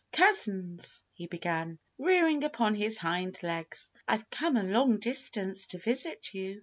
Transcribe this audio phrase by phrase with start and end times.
[0.11, 6.33] "Cousins," he began, rearing upon his hind legs, "I've come a long distance to visit
[6.33, 6.59] you.